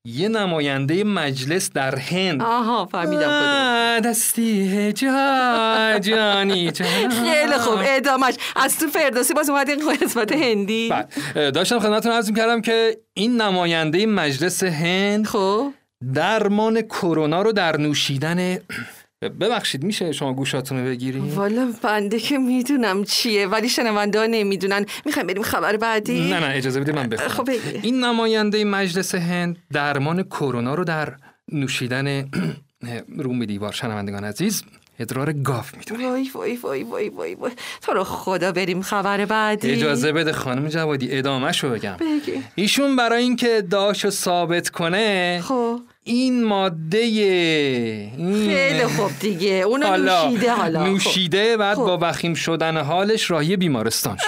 [0.09, 2.43] یه نماینده مجلس در هند.
[2.43, 7.11] آها فهمیدم آه، دستی جا جانی جان.
[7.11, 8.35] خیلی خوب ادامش.
[8.57, 10.89] از تو فردوسی باز اومد این قسمت هندی.
[11.35, 11.51] بله.
[11.51, 15.73] داشتم خدمتتون عرض کردم که این نماینده مجلس هند خب.
[16.15, 18.59] درمان کرونا رو در نوشیدن
[19.23, 24.87] ببخشید میشه شما گوشاتون رو بگیری والا بنده که می‌دونم چیه ولی شنونده ها نمی‌دونن.
[25.07, 27.29] می‌خوایم بریم خبر بعدی؟ نه نه اجازه بدید من بخونم.
[27.29, 27.51] خب.
[27.83, 31.17] این نماینده مجلس هند درمان کرونا رو در
[31.53, 32.29] نوشیدن
[33.19, 34.63] روم دیوار شنوندگان عزیز
[34.99, 36.09] ادرار گاف می‌دونه.
[36.09, 37.53] وای وای وای وای وای وای.
[37.83, 39.71] تو رو خدا بریم خبر بعدی.
[39.71, 41.97] اجازه بده خانم جوادی ادامهش رو بگم.
[42.01, 42.43] بگی.
[42.55, 45.81] ایشون برای اینکه ادعاشو ثابت کنه خب.
[46.09, 49.67] این ماده این خیلی خوب دیگه.
[49.67, 50.87] حالا نوشیده حالا.
[50.87, 51.83] نوشیده بعد خب.
[51.85, 54.25] با وخیم شدن حالش راهی بیمارستان شد.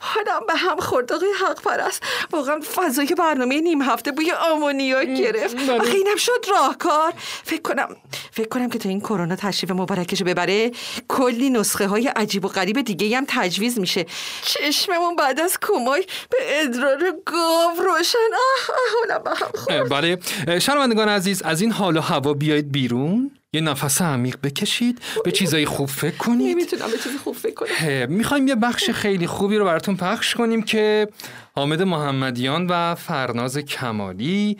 [0.00, 1.12] حالم به هم خورد.
[1.12, 2.02] آقای حق پرست
[2.32, 5.56] واقعا فضای برنامه نیم هفته بوی آمونیا گرفت.
[5.56, 5.80] بله.
[5.80, 7.12] آخه اینم شد راهکار.
[7.44, 7.96] فکر کنم
[8.30, 10.70] فکر کنم که تا این کرونا تشریف مبارکشو ببره
[11.08, 14.06] کلی نسخه های عجیب و غریب دیگه هم تجویز میشه.
[14.42, 18.18] چشممون بعد از کمای به ادرار گاو روشن.
[18.32, 19.88] آه آه حالم به هم خورد.
[19.88, 20.18] بله.
[20.58, 23.30] شنوندگان عزیز از این حال و هوا بیایید بیرون.
[23.52, 26.56] یه نفس عمیق بکشید به چیزای خوب فکر کنید.
[26.56, 28.12] نمی‌تونم به چیزی خوب فکر کنم.
[28.12, 31.08] می‌خوایم یه بخش خیلی خوبی رو براتون پخش کنیم که
[31.54, 34.58] حامد محمدیان و فرناز کمالی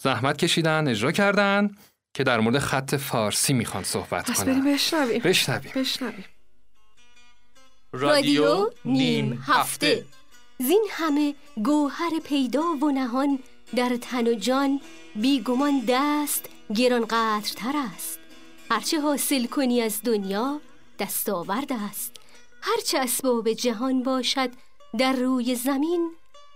[0.00, 1.70] زحمت کشیدن اجرا کردن
[2.14, 5.22] که در مورد خط فارسی می‌خوان صحبت پس بریم کنن بشنویم.
[5.22, 5.70] بشنویم.
[5.74, 6.24] بشنویم.
[7.92, 10.04] رادیو نیم هفته.
[10.58, 11.34] زین همه
[11.64, 13.38] گوهر پیدا و نهان
[13.76, 14.80] در تن و جان
[15.16, 18.18] بیگمان دست گران قدرتر است.
[18.70, 20.60] هرچه حاصل کنی از دنیا
[20.98, 22.16] دستاورد است.
[22.62, 24.50] هرچه اسباب جهان باشد
[24.98, 26.10] در روی زمین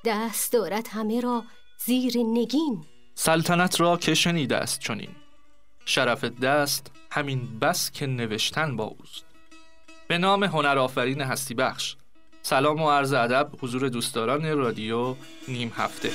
[0.05, 1.45] دست دارد همه را
[1.87, 2.85] زیر نگین.
[3.15, 5.11] سلطنت را که شنیده است چنین.
[5.85, 9.25] شرف دست همین بس که نوشتن با اوست.
[10.09, 11.97] به نام هنر آفرین هستی بخش
[12.43, 15.15] سلام و عرض ادب حضور دوستداران رادیو
[15.49, 16.11] نیم هفته.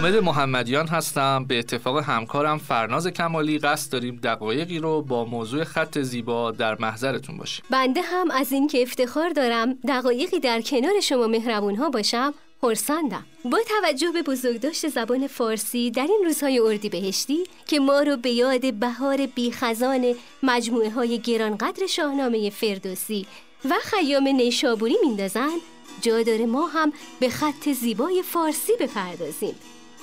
[0.00, 1.44] حامد محمدیان هستم.
[1.44, 7.36] به اتفاق همکارم فرناز کمالی قصد داریم دقایقی رو با موضوع خط زیبا در محضرتون
[7.36, 7.64] باشیم.
[7.70, 13.58] بنده هم از اینکه افتخار دارم دقایقی در کنار شما مهربون ها باشم خرسندم با
[13.68, 18.74] توجه به بزرگداشت زبان فارسی در این روزهای اردی بهشتی که ما رو به یاد
[18.74, 23.26] بهار بیخزان مجموعه های گرانقدر شاهنامه فردوسی
[23.64, 25.56] و خیام نیشابوری میندازن
[26.00, 29.54] جا داره ما هم به خط زیبای فارسی بپردازیم.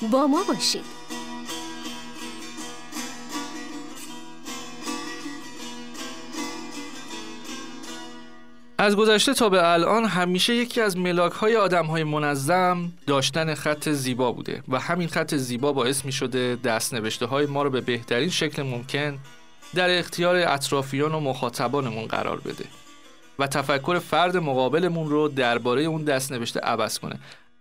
[0.01, 0.97] با ما باشید.
[8.79, 13.89] از گذشته تا به الان همیشه یکی از ملاک های آدم های منظم داشتن خط
[13.89, 17.81] زیبا بوده و همین خط زیبا باعث می شده دست نوشته های ما رو به
[17.81, 19.17] بهترین شکل ممکن
[19.75, 22.65] در اختیار اطرافیان و مخاطبانمون قرار بده
[23.39, 27.19] و تفکر فرد مقابلمون رو درباره اون دست نوشته عوض کنه.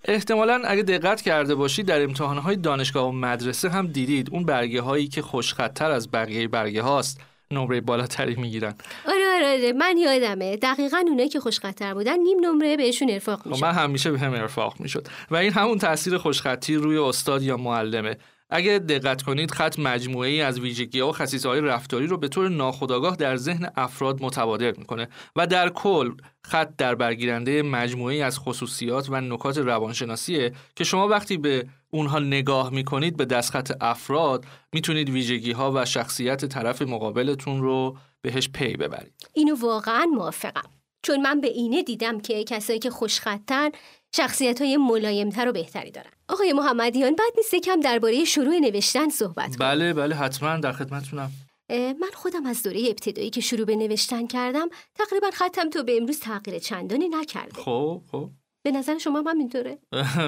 [0.08, 4.28] احتمالا اگه دقت کرده باشید در امتحانهای دانشگاه و مدرسه هم دیدید.
[4.32, 8.74] اون برگه هایی که خوشخطتر از بقیه برگه هاست نمره بالاتری می‌گیرن.
[9.08, 9.72] آره آره آره.
[9.72, 10.56] من یادمه.
[10.56, 14.74] دقیقا اونایی که خوشخطر بودن نیم نمره بهشون ارفاق می‌شد من همیشه به هم ارفاق
[14.78, 15.08] می‌شد.
[15.30, 18.16] و این همون تاثیر خوشخطی روی استاد یا معلمه.
[18.50, 22.28] اگه دقت کنید خط مجموعه ای از ویژگی ها و خصیصه های رفتاری رو به
[22.28, 26.12] طور ناخودآگاه در ذهن افراد متبادر می‌کنه و در کل
[26.44, 32.18] خط در برگیرنده مجموعه ای از خصوصیات و نکات روانشناسیه که شما وقتی به اونها
[32.18, 38.76] نگاه می‌کنید به دستخط افراد می‌تونید ویژگی ها و شخصیت طرف مقابلتون رو بهش پی
[38.76, 39.12] ببرید.
[39.32, 40.70] اینو واقعا موافقم.
[41.02, 43.70] چون من به اینه دیدم که کسایی که خوشخطن
[44.16, 46.10] شخصیت های ملایمتر و بهتری دارن.
[46.28, 51.30] آقای محمدیان بعد نیست کم درباره شروع نوشتن صحبت کنم بله بله حتما در خدمتتونم.
[51.70, 56.20] من خودم از دوره ابتدایی که شروع به نوشتن کردم تقریبا خطم تو به امروز
[56.20, 58.30] تغییر چندانی نکرده خب خب.
[58.62, 59.78] به نظر شما هم اینطوره؟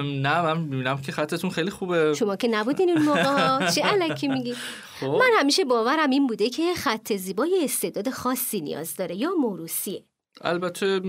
[0.03, 2.13] نه من می‌بینم که خطتون خیلی خوبه.
[2.13, 4.55] شما که نبودین اون موقع چه علکی میگی؟
[4.99, 5.05] خب.
[5.05, 10.03] من همیشه باورم این بوده که خط زیبای استعداد خاصی نیاز داره یا موروسیه
[10.41, 11.01] البته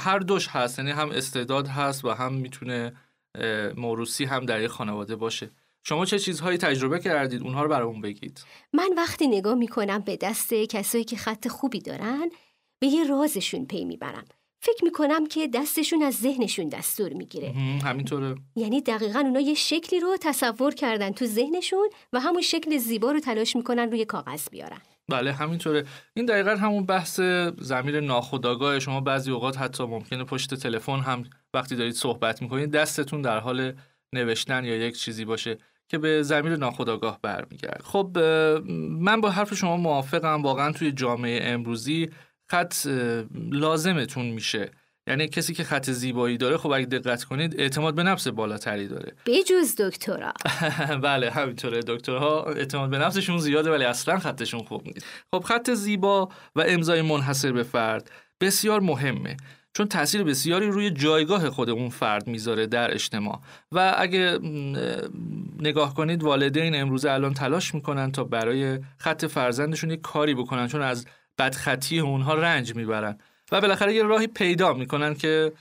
[0.00, 2.92] هر دوش هست یعنی هم استعداد هست و هم می‌تونه
[3.76, 5.50] موروسی هم در یک خانواده باشه.
[5.84, 8.44] شما چه چیزهایی تجربه کردید؟ اونها رو برامون بگید.
[8.72, 12.30] من وقتی نگاه می‌کنم به دست کسایی که خط خوبی دارن
[12.78, 14.24] به یه رازشون پی می‌برم.
[14.62, 17.54] فکر می‌کنم که دستشون از ذهنشون دستور می‌گیره.
[17.84, 18.34] همینطوره.
[18.56, 23.20] یعنی دقیقا اونا یه شکلی رو تصور کردن تو ذهنشون و همون شکل زیبا رو
[23.20, 24.80] تلاش می‌کنن روی کاغذ بیارن.
[25.10, 25.84] بله همینطوره.
[26.14, 27.20] این دقیقا همون بحث
[27.58, 28.78] زمیر ناخودآگاه.
[28.78, 33.72] شما بعضی اوقات حتی ممکنه پشت تلفن هم وقتی دارید صحبت می‌کنید دستتون در حال
[34.12, 38.18] نوشتن یا یک چیزی باشه که به زمیر ناخودآگاه برمیگرد خب
[39.00, 40.42] من با حرف شما موافقم.
[40.42, 42.10] واقعا توی جامعه امروزی
[42.50, 42.86] خط
[43.52, 44.70] لازمتون میشه
[45.10, 49.12] یعنی کسی که خط زیبایی داره خب اگه دقت کنید اعتماد به نفس بالاتری داره.
[49.26, 50.32] بجز دکترا.
[51.02, 51.80] بله همینطوره.
[51.86, 55.06] دکترها اعتماد به نفسشون زیاده ولی اصلا خطشون خوب نیست.
[55.30, 59.36] خب خط زیبا و امضای منحصر به فرد بسیار مهمه
[59.74, 63.40] چون تاثیر بسیاری روی جایگاه خود اون فرد می‌ذاره در اجتماع.
[63.72, 64.38] و اگه
[65.60, 70.82] نگاه کنید والدین امروزه الان تلاش می‌کنن تا برای خط فرزندشون یک کاری بکنن چون
[70.82, 71.06] از
[71.38, 73.18] بدخطی اونها رنج می‌برن.
[73.52, 75.52] و بالاخره یه راهی پیدا می‌کنن که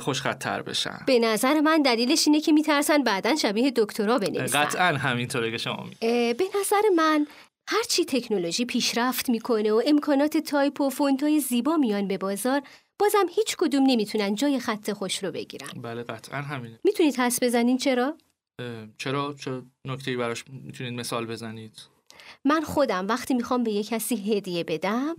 [0.00, 5.50] خوشخطتر بشن به نظر من دلیلش اینه که میترسن بعدا شبیه دکترا بنویسن قطعا همینطوره
[5.50, 5.96] که شما می
[6.34, 7.26] به نظر من
[7.68, 12.62] هرچی تکنولوژی پیشرفت می‌کنه و امکانات تایپ و فونتای زیبا میان به بازار
[12.98, 17.78] بازم هیچ کدوم نمی‌تونن جای خط خوش رو بگیرن بله قطعا همینه می‌تونید حدس بزنین
[17.78, 18.14] چرا؟
[18.98, 21.72] چرا؟ چه نکته‌ای براش می‌تونید مثال بزنید؟
[22.44, 25.14] من خودم وقتی می‌خوام به یه کسی هدیه بدم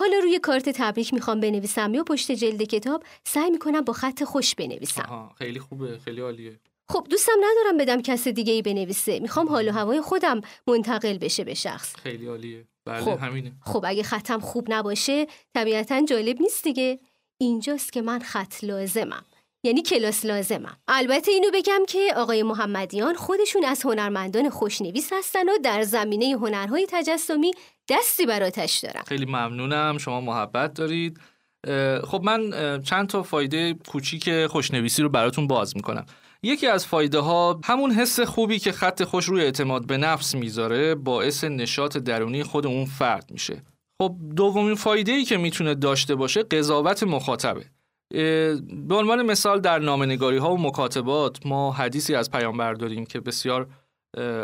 [0.00, 4.54] حالا روی کارت تبریک می‌خوام بنویسم یا پشت جلد کتاب سعی می‌کنم با خط خوش
[4.54, 5.02] بنویسم.
[5.02, 6.60] آها خیلی خوبه خیلی عالیه.
[6.88, 9.20] خب دوستم ندارم بدم کس دیگه ای بنویسه.
[9.20, 11.96] می‌خوام حال و هوای خودم منتقل بشه به شخص.
[11.96, 12.64] خیلی عالیه.
[12.84, 13.18] بله خب.
[13.20, 13.52] همینه.
[13.60, 16.98] خب اگه خطم خوب نباشه طبیعتا جالب نیست دیگه.
[17.38, 19.24] اینجاست که من خط لازمم.
[19.64, 20.76] یعنی کلاس لازمم.
[20.88, 26.86] البته اینو بگم که آقای محمدیان خودشون از هنرمندان خوشنویس هستن و در زمینه هنرهای
[26.90, 27.52] تجسمی
[27.88, 29.02] دستی براتش دارم.
[29.06, 29.98] خیلی ممنونم.
[29.98, 31.20] شما محبت دارید.
[32.04, 36.06] خب من چند تا فایده کوچیک خوشنویسی رو براتون باز می‌کنم.
[36.42, 40.94] یکی از فایده ها همون حس خوبی که خط خوش روی اعتماد به نفس می‌ذاره
[40.94, 43.62] باعث نشاط درونی خود اون فرد میشه.
[44.02, 47.64] خب دومین فایده ای که می‌تونه داشته باشه قضاوت مخاطبه.
[48.88, 53.68] به عنوان مثال در نامنگاری ها و مکاتبات ما حدیثی از پیامبر داریم که بسیار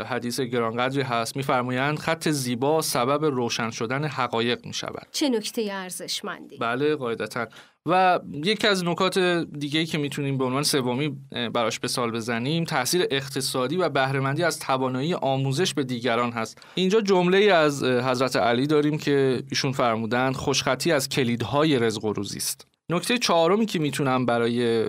[0.06, 1.36] حدیث گرانقدری هست.
[1.36, 7.46] میفرمایند خط زیبا سبب روشن شدن حقایق می شود چه نکته ارزشمندی؟ بله قاعدتا.
[7.86, 9.18] و یکی از نکات
[9.58, 11.16] دیگه که می‌تونیم به عنوان سومی
[11.54, 16.58] براش به سال بزنیم تاثیر اقتصادی و بهرهمندی از توانایی آموزش به دیگران هست.
[16.74, 22.38] اینجا جمله از حضرت علی داریم که ایشون فرمودند خوشخطی از کلیدهای رزق و روزی
[22.38, 22.66] است.
[22.90, 24.88] نکته چهارمی که می‌تونم برای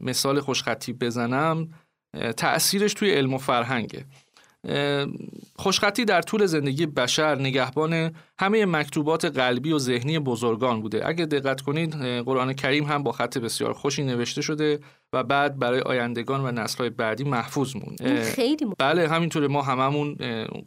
[0.00, 1.68] مثال خوشخطی بزنم
[2.36, 4.04] تأثیرش توی علم و فرهنگه.
[5.56, 11.08] خوشخطی در طول زندگی بشر نگهبان همه مکتوبات قلبی و ذهنی بزرگان بوده.
[11.08, 14.78] اگه دقت کنید قرآن کریم هم با خط بسیار خوشی نوشته شده
[15.12, 18.22] و بعد برای آیندگان و نسل‌های بعدی محفوظ موند.
[18.22, 18.74] خیلی مهم.
[18.78, 19.48] بله همینطوره.
[19.48, 20.16] ما هممون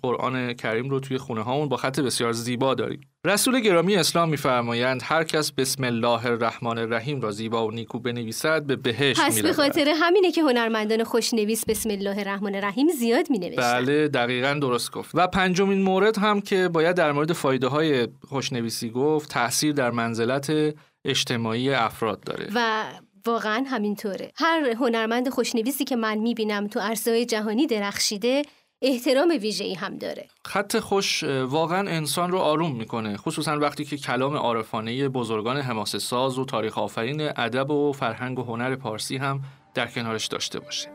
[0.01, 3.01] قرآن کریم رو توی خونه هامون با خط بسیار زیبا داریم.
[3.25, 8.63] رسول گرامی اسلام میفرمایند هر کس بسم الله الرحمن الرحیم را زیبا و نیکو بنویسد
[8.63, 9.53] به بهشت پس به.
[9.53, 14.91] خاطر همینه که هنرمندان خوشنویس بسم الله الرحمن الرحیم زیاد می نوشتن بله دقیقا درست
[14.91, 15.11] گفت.
[15.13, 20.75] و پنجمین مورد هم که باید در مورد فایده های خوشنویسی گفت تاثیر در منزلت
[21.05, 22.47] اجتماعی افراد داره.
[22.55, 22.83] و
[23.25, 24.31] واقعا همینطوره.
[24.35, 28.41] هر هنرمند خوشنویسی که من می‌بینم تو عرصه‌های جهانی درخشیده
[28.81, 30.27] احترام ویژه‌ای هم داره.
[30.45, 36.39] خط خوش واقعا انسان رو آروم می‌کنه خصوصا وقتی که کلام عارفانه بزرگان حماسه ساز
[36.39, 39.41] و تاریخ آفرین ادب و فرهنگ و هنر پارسی هم
[39.73, 40.89] در کنارش داشته باشه.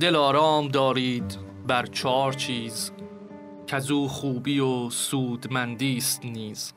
[0.00, 2.92] دل آرام دارید بر چهار چیز.
[3.74, 6.72] کزو خوبی و سودمندی است نیز.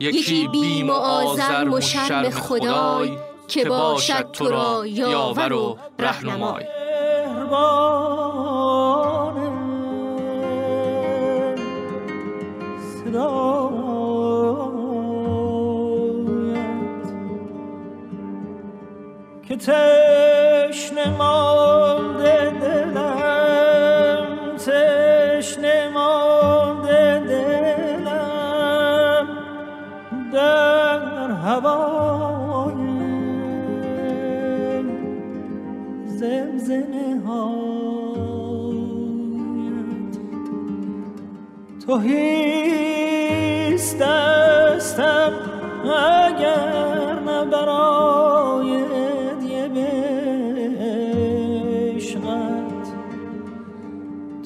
[0.00, 3.10] یکی بیم و آزرم و شرم خدای
[3.48, 6.64] که باشد تو را یاور و رهنمای.
[19.48, 24.24] که تشنه مانده دلم
[30.34, 32.74] در هوای
[36.06, 38.54] زمزمه هایت.
[41.86, 43.18] تو هیست
[43.98, 45.32] دستم
[45.84, 49.68] اگر نه برای هدیه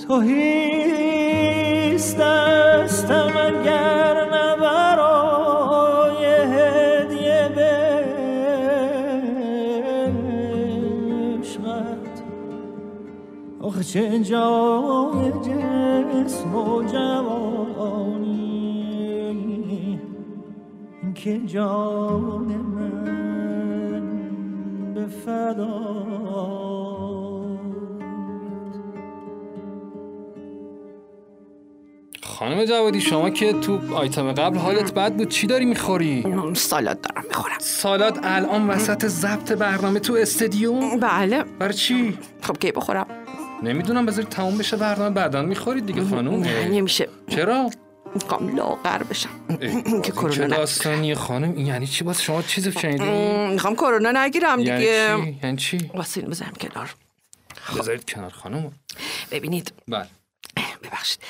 [0.09, 2.19] تو هیست
[13.93, 18.39] چه جای جسم و جوانی
[21.15, 23.05] که جان من
[24.95, 25.07] به
[32.23, 36.25] خانم جوادی شما که تو آیتم قبل حالت بد بود چی داری می‌خوری؟
[36.55, 42.73] سالاد دارم می‌خورم سالاد الان وسط ضبط برنامه تو استدیوم؟ بله برای چی؟ خب کی
[42.73, 43.07] بخورم
[43.63, 47.71] نمی‌دونم بذاری تموم بشه برنامه بعدا می‌خورید دیگه خانم نه نمیشه چرا؟
[48.15, 49.29] می‌خوام لاغر بشم
[50.05, 50.49] که کرونا نگیرم.
[50.49, 53.05] داستانیه خانم این یعنی چی باز شما چیزی شنیدی؟
[53.53, 56.95] می‌خوام کرونا نگیرم یعنی دیگه چی؟ یعنی چی؟ واسه بزنم کنار
[57.79, 58.73] بذارید کنار خانم
[59.31, 60.07] ببینید بله
[60.83, 61.21] ببخشید.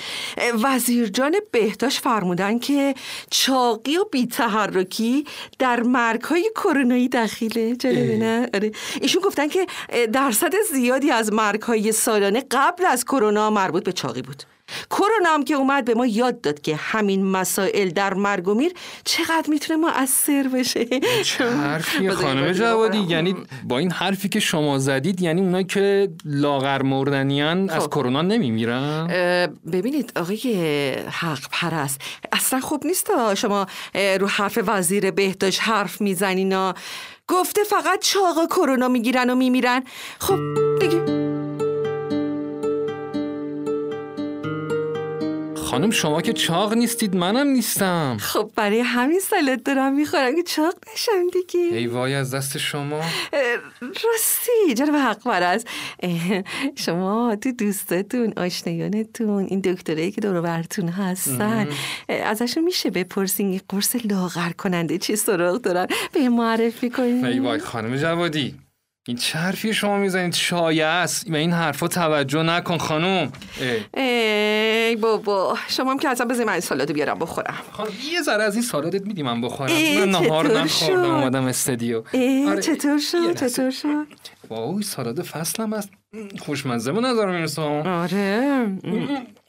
[0.63, 2.95] وزیرجان بهداشت فرمودن که
[3.31, 5.25] چاقی و بیتحرکی
[5.59, 8.73] در مرگ های کرونایی دخیله جالبه نه آره.
[9.01, 9.67] ایشون گفتن که
[10.13, 14.43] درصد زیادی از مرگ های سالانه قبل از کرونا مربوط به چاقی بود.
[14.91, 18.73] کرونا هم که اومد به ما یاد داد که همین مسائل در مرگ و میر
[19.05, 20.85] چقدر می‌تونه مؤثر بشه
[21.25, 22.99] چه حرفی بذارید خانم جوادی.
[22.99, 27.91] یعنی با این حرفی که شما زدید یعنی اونایی که لاغر مردنیان از خب.
[27.91, 29.07] کرونا نمیمیرن
[29.73, 32.01] ببینید آقای حق پرست
[32.33, 36.73] اصلا خوب نیست شما رو حرف وزیر بهداشت حرف می‌زنین.
[37.29, 39.83] گفته فقط چاق کرونا می‌گیرن و میمیرن
[40.19, 40.39] خب
[40.81, 41.28] دیگه
[45.69, 48.17] خانم شما که چاق نیستید منم نیستم.
[48.21, 51.77] خب برای همین سالت دارم می‌خورم که چاق نشم دیگه.
[51.77, 53.01] ای وای از دست شما؟
[53.83, 55.69] راستی جناب حق پرست
[56.03, 56.43] اه،
[56.75, 61.69] شما تو دوستاتون آشنایانتون این دکترایی که دور براتون هستن
[62.09, 67.25] ازشون میشه بپرسین یه قرص لاغر کننده چی سراغ دارن؟ به معرفی کنین.
[67.25, 68.55] ای وای خانم جوادی.
[69.09, 70.35] این چه حرفی شما می‌زنید.
[70.35, 71.31] شایع است.
[71.31, 73.33] به این حرفا توجه نکن خانم.
[73.95, 74.03] اه.
[74.03, 75.59] ای بابا.
[75.69, 77.55] شما هم که اصلا بذاری من این سالادو بیارم بخورم.
[77.73, 79.73] خانم یه ذره از این سالادت میدی من بخورم.
[79.73, 82.03] من نهار نخوردم؟ اومدم استدیو.
[82.49, 83.35] آره، چطور شد.
[83.35, 84.07] چطور شد؟
[84.49, 85.91] وای سالاد فصلم است.
[86.39, 87.63] خوشمزه به نظر می‌رسه.
[87.63, 88.67] آره.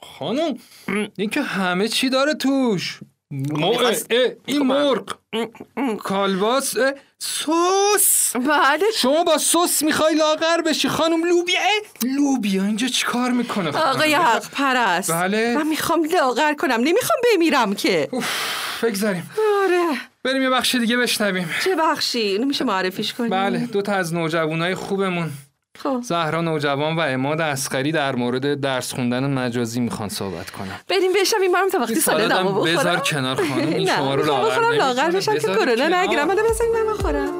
[0.02, 0.56] خانم
[1.16, 3.00] این که همه چی داره توش.
[3.30, 5.16] این مرغ
[5.98, 6.76] کالباس
[7.18, 11.60] سس بله شما با سس می‌خوای لاغر بشی خانم لوبیا
[12.04, 18.08] لوبیا اینجا چیکار می‌کنه؟ آقای حق پرست بله من می‌خوام لاغر کنم نمی‌خوام بمیرم که
[18.82, 19.30] بگذاریم
[19.64, 19.84] آره
[20.24, 24.14] بریم یه بخش دیگه بشنویم چه بخشی اینو میشه معرفیش کنی بله دو تا از
[24.14, 25.30] نوجوانای خوبمون
[25.82, 26.00] خب.
[26.02, 31.52] زهرا نوجوان و اماد اسقری در مورد درس خوندن مجازی می‌خوان صحبت کنم بریم بشنویم
[31.52, 32.76] برم تا وقتی این سالادمو سالادم بخورم.
[32.76, 34.76] بذار کنار خانم این شما رو لاغر نمی‌کنه.
[34.76, 36.02] لاغر بشم که بذار کرونا.
[36.02, 36.26] نگیرم.
[36.28, 37.30] حالا بذاریم من بخورم.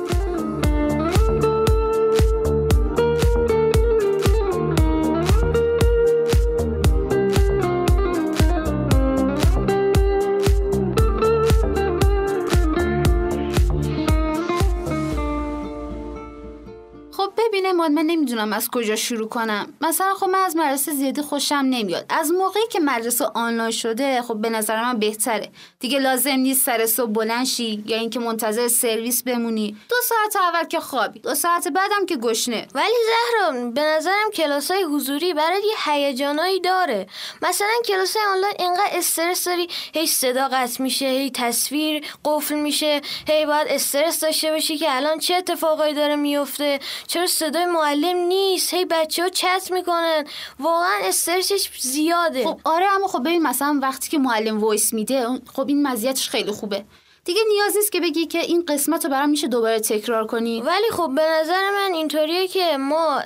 [17.81, 19.75] خب ببینه ماد من نمی‌دونم از کجا شروع کنم.
[19.81, 22.05] مثلا خب من از مدرسه زیادی خوشم نمیاد.
[22.09, 25.49] از موقعی که مدرسه آنلاین شده خب به نظر من بهتره.
[25.81, 29.77] دیگه لازم نیست سر صبح بلند شی یا اینکه منتظر سرویس بمونی.
[29.89, 32.67] دو ساعت اول که خوابی دو ساعت بعدم که گشنه.
[32.75, 37.07] ولی زهرا به نظرم کلاس های حضوری برای یه هیجانایی داره.
[37.43, 43.01] مثلا کلاس های آنلاین اینقدر استرس داری هی صدا قطع میشه هی تصویر قفل میشه
[43.29, 48.75] هی باید استرس داشته باشی که الان چه اتفاقایی داره میفته چرا صدای معلم نیست.
[48.75, 50.25] هی بچه ها چت می‌کنن.
[50.61, 52.45] واقعا استرسش زیاده.
[52.45, 56.51] خب آره اما خب ببین مثلا وقتی که معلم voice میده خب این مزیتش خیلی
[56.51, 56.85] خوبه.
[57.25, 60.63] دیگه نیاز نیست که بگی که این قسمت رو برام میشه دوباره تکرار کنی.
[60.63, 63.19] ولی خب به نظر من اینطوریه که ما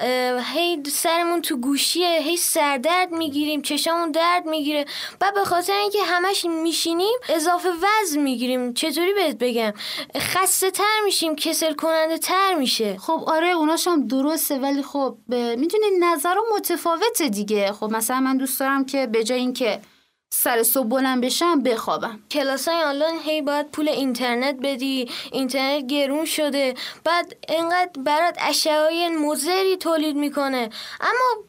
[0.55, 4.85] هی سرمون تو گوشیه هی سردرد می‌گیریم چشامون درد می‌گیره
[5.21, 8.75] و به خاطر اینکه همش میشینیم اضافه وزن می‌گیریم.
[8.75, 9.73] چطوری بهت بگم؟
[10.17, 12.97] خسته تر میشیم کسل کننده تر میشه.
[12.99, 17.73] خب آره اوناش هم درسته ولی خب می‌دونی نظر متفاوته دیگه.
[17.73, 19.81] خب مثلا من دوست دارم که به جای اینکه
[20.37, 22.21] سر صبح بلند بشم بخوابم.
[22.31, 26.75] کلاس های آنلاین هی باید پول اینترنت بدی اینترنت گرون شده.
[27.05, 30.71] بعد اینقدر برات اشعه های مضری تولید می‌کنه.
[31.01, 31.45] اما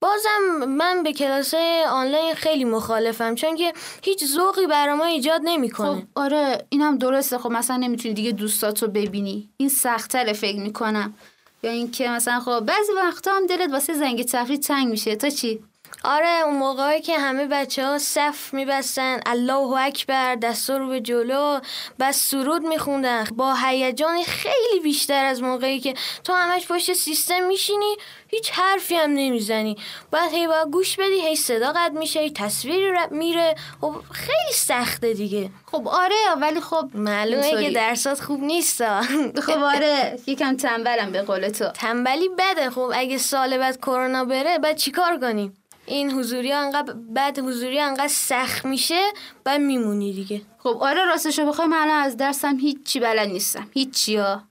[0.00, 1.54] بازم من به کلاس
[1.90, 3.72] آنلاین خیلی مخالفم چون که
[4.02, 6.00] هیچ ذوقی برای ما ایجاد نمی‌کنه.
[6.00, 7.38] خب آره اینم درسته.
[7.38, 9.50] خب مثلا نمی‌تونی دیگه دوستاتو ببینی.
[9.56, 11.14] این سختره فکر می‌کنم.
[11.62, 15.16] یا اینکه مثلا خب بعضی وقتا هم دلت واسه زنگ تفریح تنگ میشه.
[15.16, 15.64] تا چی؟
[16.04, 21.60] آره اون موقعی که همه بچه ها صف میبستن الله اکبر دستا رو به جلو
[22.00, 23.24] بس سرود میخوندن.
[23.24, 27.96] با هیجان خیلی بیشتر از موقعی که تو همش پشت سیستم میشینی
[28.28, 29.76] هیچ حرفی هم نمی‌زنی.
[30.10, 33.54] بعد هی باید گوش بدی هی صدا قد میشه هی تصویری ر- میره.
[33.80, 35.50] خب خیلی سخته دیگه.
[35.72, 37.62] خب آره ولی خب معلومه.
[37.64, 38.82] که درسات خوب نیست
[39.46, 41.68] خب آره یکم تنبلم به قول تو.
[41.68, 42.70] تنبلی بده.
[42.70, 45.56] خب اگه سال بعد کرونا بره بعد چیکار کنیم
[45.90, 49.00] این حضوری انقدر بعد حضوری انقدر سخت میشه
[49.44, 50.42] بعد میمونی دیگه.
[50.58, 53.68] خب آره راستشو بخوای من الان از درسم هیچی بلد نیستم.
[53.74, 54.42] هیچی ها.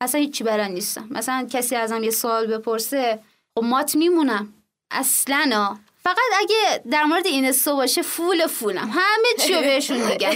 [0.00, 1.06] اصلا هیچی بلد نیستم.
[1.10, 3.18] مثلا کسی ازم یه سوال بپرسه
[3.54, 4.52] خب مات میمونم.
[4.90, 5.76] اصلا
[6.08, 8.90] فقط اگه در مورد این استو باشه فول فولم.
[8.92, 10.30] همه چی رو بهشون میگم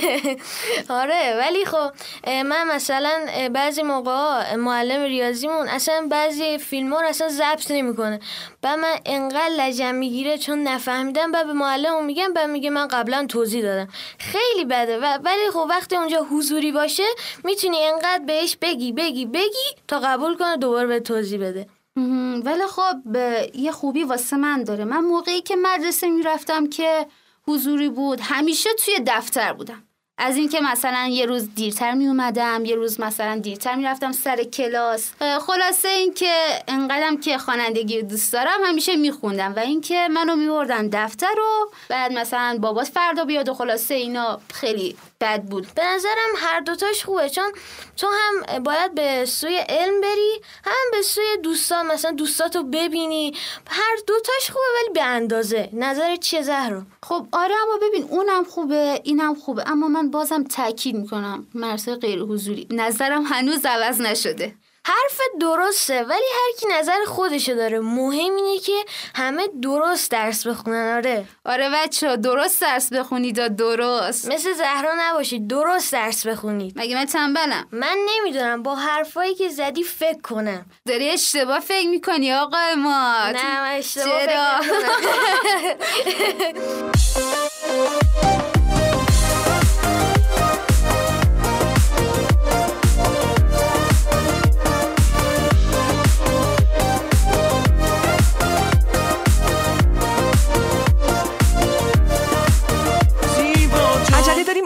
[1.01, 1.91] آره ولی خب
[2.27, 8.20] من مثلا بعضی موقع معلم ریاضیمون اصلا بعضی فیلم رو اصلا ضبط نمی‌کنه.
[8.62, 13.27] بعد من انقدر لجم می‌گیره چون نفهمیدم بعد به معلم میگم بعد میگه من قبلا
[13.29, 13.89] توضیح دادم.
[14.18, 14.99] خیلی بده.
[14.99, 17.07] و ولی خب وقتی اونجا حضوری باشه
[17.45, 21.66] می‌تونی انقدر بهش بگی بگی بگی تا قبول کنه دوباره به توضیح بده.
[22.45, 22.97] ولی خب
[23.55, 24.84] یه خوبی واسه من داره.
[24.84, 27.07] من موقعی که مدرسه می‌رفتم که
[27.49, 29.82] حضوری بود همیشه توی دفتر بودم.
[30.18, 35.11] از اینکه مثلا یه روز دیرتر می اومدم یه روز مثلا دیرتر می‌رفتم سر کلاس.
[35.47, 36.34] خلاصه اینکه
[36.68, 39.55] انقدرم که خوانندگی دوست دارم همیشه میخوندم.
[39.57, 44.97] و اینکه منو میبردن دفتر رو بعد مثلا بابات فردا بیاد و خلاصه اینا خیلی
[45.23, 45.66] بد بود.
[45.75, 47.53] به نظرم هر دوتاش خوبه چون
[47.97, 53.35] تو هم باید به سوی علم بری هم به سوی دوستا مثلا دوستاتو ببینی.
[53.66, 55.68] هر دوتاش خوبه ولی به اندازه.
[55.73, 59.64] نظر چیه زهرا؟ خب آره اما ببین اونم خوبه اینم خوبه.
[59.66, 64.55] اما من بازم تاکید می‌کنم مرسه غیر حضوری نظرم هنوز عوض نشده.
[64.87, 67.80] حرف درسته ولی هر کی نظر خودشو داره.
[67.80, 68.72] مهم اینه که
[69.14, 71.24] همه درست درس بخونن آره.
[71.45, 76.72] آره بچه درست درس بخونید و درست؟ مثل زهرا نباشید درست درس بخونید.
[76.76, 80.66] مگه من تنبلم؟ من نمی‌دونم با حرفایی که زدی فکر کنم.
[80.87, 85.72] داری اشتباه فکر می‌کنی آقا ما نه من اشتباه چرا؟ فکر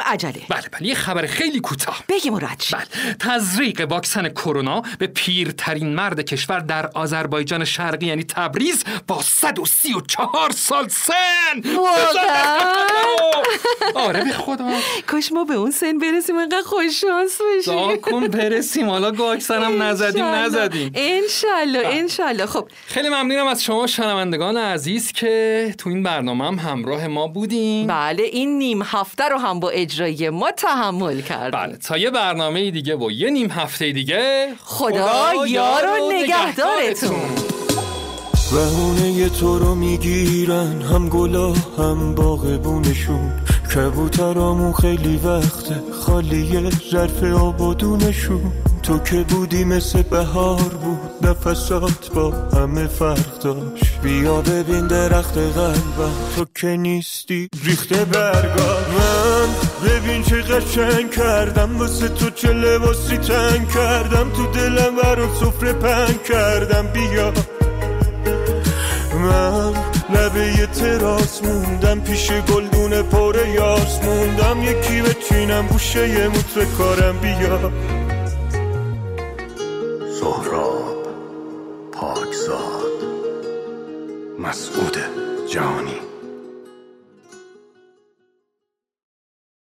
[0.07, 0.43] عجله.
[0.49, 2.03] بله بله یه خبر خیلی کوتاه.
[2.09, 8.85] بگی مراد بله تزریق واکسن کرونا به پیرترین مرد کشور در آذربایجان شرقی یعنی تبریز
[9.07, 11.15] با 134 سال سن.
[13.95, 14.71] آره به خدا.
[15.07, 17.97] کاش ما به اون سن برسیم انقدر خوش شانس بشیم.
[17.97, 20.93] کن برسیم حالا واکسنم نزدیم نزدیم.
[20.95, 22.47] انشالله انشالله.
[22.47, 22.69] خب.
[22.87, 28.23] خیلی ممنونم از شما شنوندگان عزیز که تو این برنامه هم همراه ما بودیم بله
[28.23, 32.97] این نیم هفته رو هم با اجرای ما تحمل کردیم بله تا یه برنامه دیگه
[32.97, 37.21] و یه نیم هفته دیگه خدا یار و نگهدارتون.
[38.53, 43.33] بهونه تو رو می‌گیرن هم گلا هم باغبونشون.
[43.77, 45.83] کبوترامون خیلی وقته.
[46.01, 48.53] خالی ظرف آبادونشون
[48.83, 51.29] تو که بودی مثل بهار بود.
[51.29, 54.01] نفسات با همه فرق داشت.
[54.03, 59.49] بیا ببین درخت قلبم تو که نیستی ریخته برگا من
[59.89, 61.79] ببین چه قشنگ کردم.
[61.79, 64.31] واسه تو چه لباسی تنگ کردم.
[64.31, 66.87] تو دلم برات سفره پنگ کردم.
[66.87, 67.33] بیا.
[69.21, 74.63] من لبه تراس موندم پیش گلدون پر یاس موندم.
[74.63, 75.69] یکی به چینم
[76.07, 77.73] یه موتر کارم بیا.
[80.21, 81.07] سهراب
[81.93, 82.97] پاکزاد.
[84.39, 84.97] مسعود
[85.53, 86.01] جانی.